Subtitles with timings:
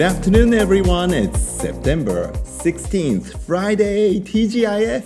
[0.00, 1.12] Good afternoon, everyone.
[1.12, 5.02] It's September 16th, Friday, TGIF.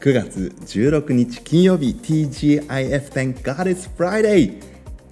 [0.00, 4.58] 9月16日金曜日 TGIF Thank God it's Friday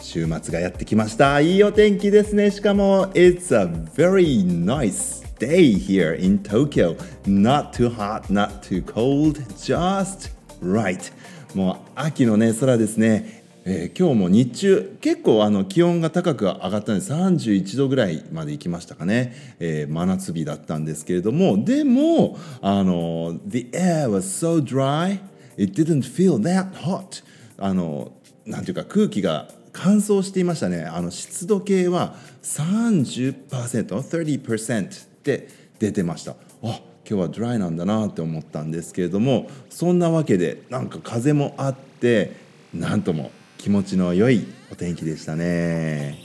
[0.00, 6.96] 週末がやってきましたいいお天気ですねしかも It's a very nice day here in Tokyo
[7.27, 10.32] Not too hot, not too cold Just
[10.62, 11.12] right
[11.54, 13.40] もう秋のね空ですね
[13.73, 25.20] えー、今日も日中結構あの気温が高く上がったんで31度ぐらいまで行きましたかね、えー、真夏日だったんですけれどもでもあの The air was so dry
[25.56, 27.23] it didn't feel that hot.
[27.59, 28.10] あの
[28.45, 30.82] なんていうか空気が乾燥していましたね。
[30.82, 35.46] あの湿度計は 30%30% って
[35.79, 36.32] 出てました。
[36.32, 42.34] あ今日はドライなんだなって思ったんですけれどもそんなわけでなんか風もあって
[42.74, 46.23] なんとも気持ちの良いお天気でしたね。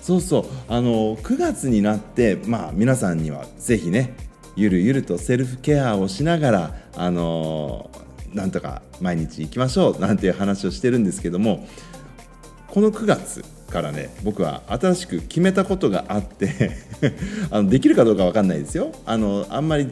[0.00, 4.14] そうそうあの9月になってまあ皆さんには是非ね
[4.54, 7.90] ゆるゆるとセルフケアをしながらあの
[8.32, 11.66] なんとか毎日行きましょうなんていう話をしてるんですけども
[12.68, 16.70] この9月からね僕は新しく決めたことがあって
[17.50, 18.92] あのできるかどうか分かんないですよ。
[19.06, 19.88] あのあんまり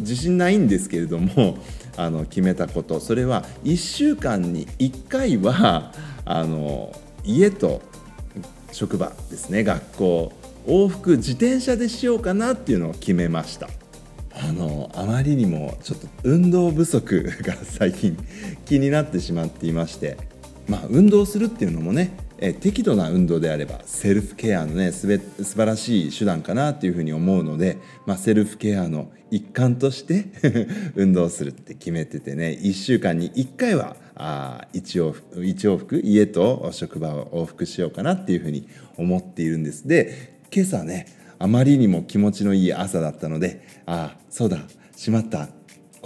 [0.00, 1.58] 自信ないんですけれども
[1.96, 3.00] あの決めたこと。
[3.00, 5.92] それは1週間に1回は
[6.24, 7.82] あの家と
[8.72, 10.32] 職場ですね学校
[10.66, 13.68] 往復自転車でしようかなっていうのを決めました。
[14.36, 18.16] あのあまりにもちょっと運動不足が最近
[18.64, 20.34] 気になってしまっていまして。
[20.68, 30.26] まあ運動するっていうのもねえ適度な運動であればセルフケアのねすべ素晴らしい手段かなっていうふうに思うので、まあ、セルフケアの一環として
[30.96, 39.86] 運動するって決めててね1週間に1回はあ 1, 往復1往復家と職場を往復しようかなっていうふうに思っているんです。
[39.86, 41.06] で今朝ね
[41.38, 44.66] あまりにも気持ちのいい朝だったのでああそうだ
[44.96, 45.48] しまった。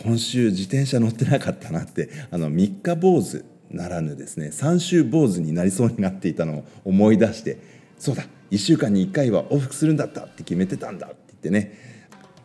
[0.00, 7.58] 今週自転車乗ってなかったなってあの三日坊主ならぬですね三週坊主になりそうになっていたのを思い出して
[7.98, 11.88] そうだ1週間に1回は往復するんだったって決めてたんだって言ってね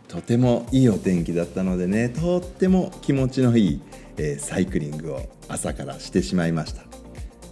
[0.08, 3.82] とてもいいお天気だったのでねとっても気持ちのいい、
[4.18, 6.84] えー、サイクリングを朝からしてしまいました。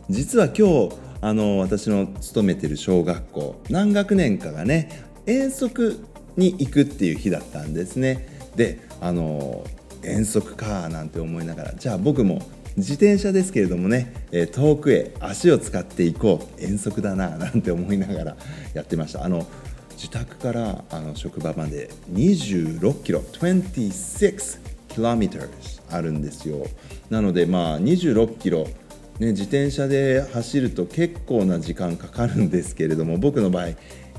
[0.09, 6.03] 実は今日あの私の勤めてる小学校何学年かがね遠足
[6.35, 8.27] に行くっていう日だったんですね。
[8.55, 9.63] であの
[10.03, 12.41] 遠足かなんて思いながらじゃあ僕も
[12.77, 18.37] 自転車ですけれどもね、え遠くへ足を使っていこう遠足だな なんて思いながら
[18.73, 19.25] やってました。
[19.25, 19.45] あの
[19.91, 25.49] 自宅からあの職場まで26キロ26 kilometers
[25.89, 26.65] あるんですよ。
[27.09, 28.67] なのでまあ26キロ
[29.19, 33.67] ね、自転車で走ると結構な時間かかるんですけれども僕の場合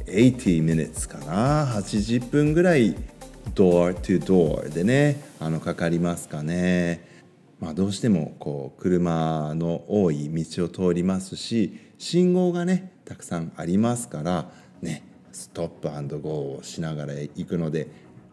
[0.07, 2.95] 80 minutes かな80分ぐらい
[3.57, 7.12] door to door でねあのかかりますかね。
[7.63, 14.51] まあ、どうしてもこう車の多い道を通りますし信号がねたくさんありますから
[14.81, 17.87] ねストップゴーをしながら行くので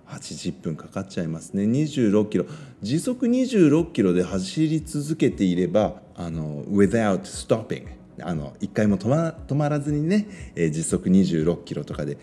[0.07, 1.65] 80分かかっちゃいますね。
[1.65, 2.45] 26キロ。
[2.81, 7.85] 時速26キロで走り続けていればあの without stopping
[8.23, 12.17] あの1回も止ま止まらずにね、えー、時速26キロとかで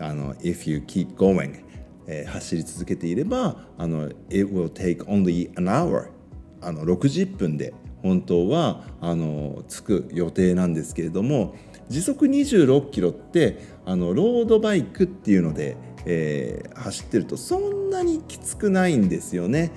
[0.00, 1.62] あの if you keep going、
[2.08, 6.17] えー、走り続けていればあの it will take only an hour
[6.60, 11.54] あの60分で本当はあの着く予定なんですけれども
[11.88, 19.70] 時速26キロってあのロードバイクっていうので、えー、走ってるとそんなにきつくないんですよね。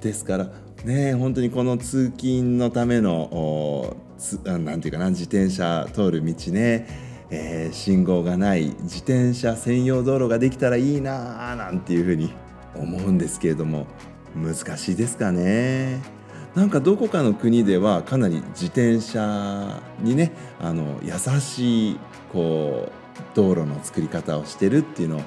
[0.00, 0.50] ですから
[0.84, 3.96] ね本当にこの通勤のための
[4.44, 6.86] 何て言うかな自転車通る道ね、
[7.30, 12.32] えー、信号がない自転車専用道路ができたらいいなーなんていうふうに
[12.74, 13.86] 思うんですけれども
[14.34, 16.19] 難しいですかね。
[16.54, 22.00] なんかどこかの国ではかなり自転車にねあの優しい
[22.32, 23.00] こう
[23.34, 25.20] 道路の作り方をしてるっていうのを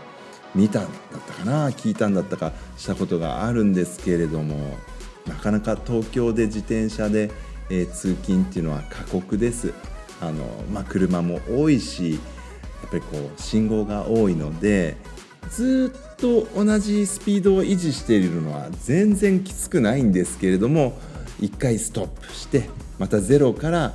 [0.54, 4.78] 見たんだったかな聞いたんだったかしたことがあるんですけれども
[5.26, 7.32] なかなか東京で自転車で、
[7.70, 9.74] えー、通勤っていうのは過酷です。
[10.22, 12.18] あのまあ、車も多いしや
[12.88, 14.96] っぱりこう信号が多いので
[15.50, 20.98] ずっと同じスピードを維持しているのは全然きつくないんですけれども
[21.44, 22.70] 1回ストップして
[23.00, 23.94] またゼロから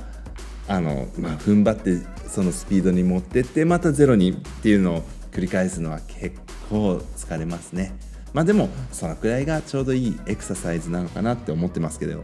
[0.67, 1.97] あの、まあ、踏ん張って
[2.27, 7.91] そのスピードに持ってってまたゼロにっていうのを繰り返すのは結構疲れますね。
[8.33, 12.23] まあでもそのくらいがちょうどいいエクササイズなのかなって思ってますけど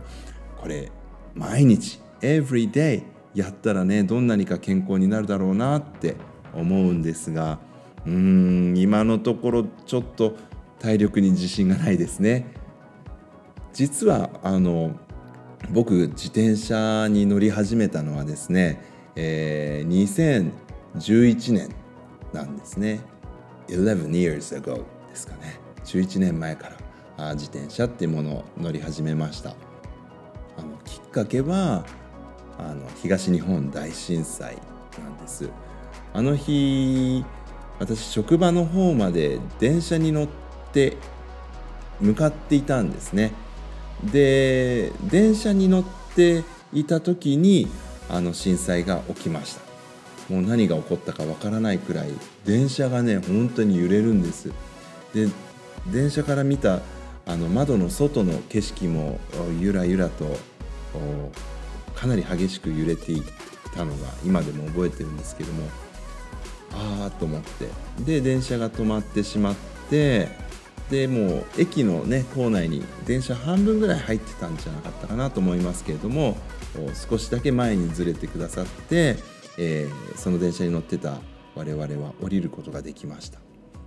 [0.61, 0.91] これ
[1.33, 3.01] 毎日 everyday
[3.33, 6.15] やったらねどんなにか健康になるだろうなって
[6.53, 7.57] 思うんですが
[8.05, 10.35] うーん今のところちょっと
[10.77, 12.53] 体力に自信がないですね
[13.73, 14.95] 実はあの
[15.71, 18.81] 僕自転車に乗り始めたのはですね、
[19.15, 20.51] えー、
[20.95, 21.69] 2011年
[22.33, 23.01] なんですね。
[23.67, 25.59] 11 years ago ですかね。
[25.85, 26.71] 11年前か
[27.17, 29.55] ら自転車っていうものを乗り始めました。
[30.57, 31.85] あのきっかけは
[32.57, 34.57] あの東日本大震災
[34.99, 35.49] なんです。
[36.13, 37.25] あの日
[37.79, 40.27] 私職場の方まで電車に乗っ
[40.71, 40.97] て
[41.99, 43.33] 向かっていたんですね。
[44.03, 45.83] で電車に乗っ
[46.15, 46.43] て
[46.73, 47.67] いた時に
[48.09, 49.61] あの震災が起きました。
[50.29, 52.09] もう何が起こったかわからないくらい
[52.45, 54.51] 電車がね本当に揺れるんです。
[55.13, 55.27] で
[55.91, 56.81] 電車から見た
[57.27, 59.19] あの窓の外の景色も
[59.59, 60.25] ゆらゆらと
[61.95, 63.21] かなり激しく揺れてい
[63.75, 65.67] たのが今でも覚えてるんですけども
[66.73, 67.69] ああと思って。
[68.03, 69.55] で電車が止まってしまっ
[69.89, 70.27] て
[70.89, 76.37] でもう駅のね構内に電車半分ぐらい入ってたんじゃなかったかなと思いますけれども
[77.09, 79.17] 少しだけ前にずれてくださって、
[79.57, 81.19] えー、その電車に乗ってた
[81.55, 83.39] 我々は降りることができました。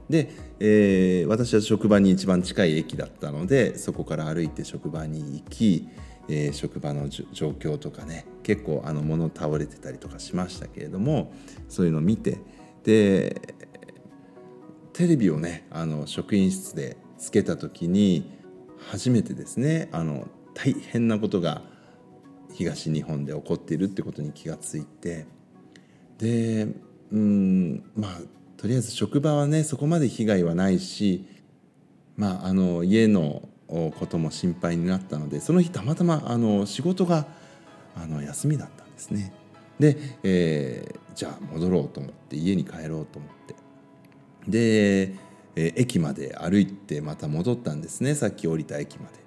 [0.09, 5.87] で、えー、私は職場に一番近い駅だったのでそこから歩いて職場に行き、
[6.29, 11.35] えー、職場の状況とかね結構あの物倒れてたりとかしましたけれども
[11.69, 12.39] そういうのを見て
[12.85, 13.55] で
[14.99, 18.33] テレビをねあの職員室でつけた時に
[18.91, 21.63] 初めてですねあの大変なことが
[22.53, 25.29] 東日本で起こっているってことに気がついて
[26.19, 26.67] で
[27.13, 28.21] うんまあ
[28.57, 31.25] とりあえず職場はねそこまで被害はないし
[32.17, 37.29] まああの家のことも心配になったのでその日たまたまあの仕事が
[37.95, 39.33] あの休みだったんですね。
[39.79, 43.55] で、えー、じゃあ戻ろうと思って家に帰ろうと思って
[44.49, 45.15] で、
[45.55, 48.15] え、駅まで歩いてまた戻ったんですね。
[48.15, 49.19] さっき降りた駅まで。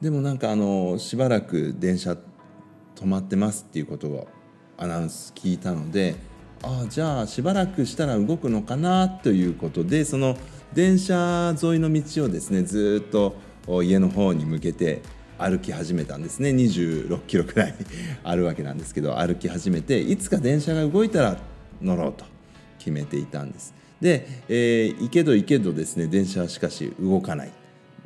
[0.00, 2.16] でもなんかあのしばらく電車
[2.96, 4.28] 止まってますっていうことを
[4.78, 6.16] アナウンス聞いたので
[6.62, 10.38] ああじゃあしばらくしたら動くのかなということでその
[10.72, 13.36] 電車沿いの道をですねずっと
[13.82, 15.02] 家の方に向けて
[15.36, 16.50] 歩き始めたんですね。
[16.50, 17.74] 26キロくらい
[18.24, 21.38] あるわけなんですけど歩き始めていつか電車が動いたら
[21.80, 22.24] 乗ろうと
[22.78, 23.74] 決めていたんです。
[24.00, 27.52] で、えー、行けど行けどですね電車はしかし動かない。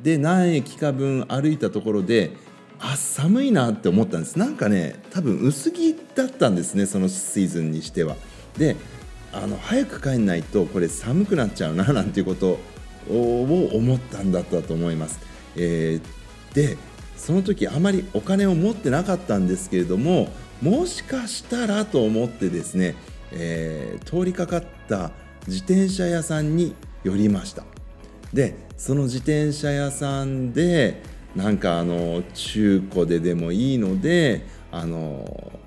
[0.01, 2.31] で何駅か分歩いたところで
[2.79, 4.37] あ寒いなって思ったんです。
[4.37, 8.15] なんかね多分薄着だったんですねそのシーズンにしては。
[8.57, 8.75] で
[9.33, 12.57] あの早く帰んないとこれ寒くなっちゃうななんていうこと
[13.09, 13.43] を
[13.73, 15.19] 思ったんだったと思います、
[15.57, 16.77] えー、で
[17.17, 20.29] その時あまりお金を持ってなかったんですけれども
[20.61, 22.95] もしかしたらと思ってですね、
[23.33, 25.11] えー、通りかかった
[25.47, 27.63] 自転車屋さんに寄りました。
[28.33, 31.01] でその自転車屋さんで
[31.35, 35.59] なんかあの中古ででもいいのであの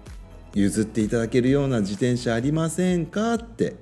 [0.55, 3.77] 譲っていただけるような自転車ありませんかって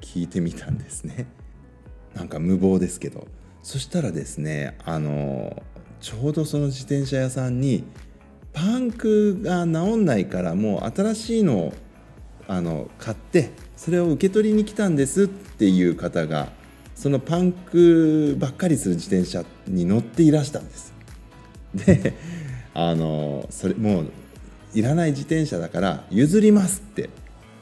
[0.00, 1.26] 聞いてみたんですね。
[2.14, 3.26] なんか無謀ですけど。
[3.62, 5.62] そしたらですねあの
[6.00, 7.84] ちょうどその自転車屋さんに
[8.52, 11.74] パンクが治んないからもう新しいのを
[12.48, 16.48] あの買ってそれを受け取りに来たんですっていう方が
[16.96, 20.92] そのパンクばっかりする自転車に乗っていらしたんです。
[21.86, 22.14] で
[22.74, 24.06] あのそれもう
[24.74, 27.10] いらない自転車だから譲りますって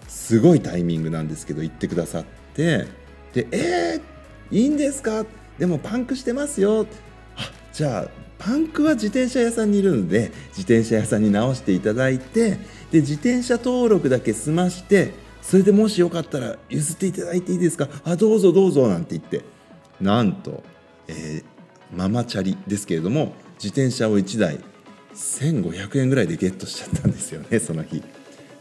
[0.08, 2.24] すごいタイミングなんですけど言ってくださっ
[2.54, 2.86] て
[3.34, 5.26] でえー、いいんですか？
[5.58, 6.86] でもパンクしてますよ。
[7.36, 12.50] あじゃあパンクは自転車屋さんにいるので自転車屋さんに直していただいて
[12.92, 17.88] で自転車登録だけ済ましてそれでもしよかったら譲っていただいていいですか？
[18.04, 19.42] あどうぞどうぞなんて言って。
[20.00, 20.62] なんと、
[21.08, 24.60] えー、ママチャリですけれども自転車を1台
[25.14, 28.02] 1500円ぐらいでゲットしちゃったんですよねその日。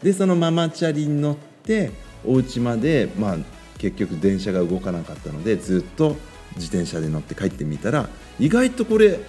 [0.02, 1.92] でそのママチャリに乗って
[2.24, 3.36] お家までまあ
[3.78, 6.16] 結局電車が動かなかったのでずっと
[6.56, 8.08] 自転車で乗って帰ってみたら
[8.40, 9.20] 意外とこれ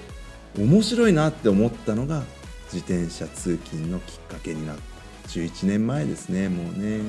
[0.58, 2.24] 面白いなって思ったのが
[2.74, 7.02] 自転車通勤のきっかけになった11年前ですねもうね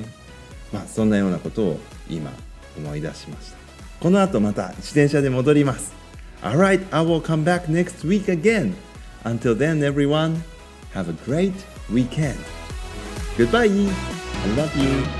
[0.71, 1.79] まあそんなようなことを
[2.09, 2.31] 今
[2.77, 3.57] 思い出しました
[3.99, 5.93] この後また自転車で戻ります
[6.41, 8.73] Alright, I will come back next week again
[9.25, 10.43] Until then everyone,
[10.93, 11.53] have a great
[11.91, 12.37] weekend
[13.37, 13.67] Goodbye!
[13.67, 15.18] I love you!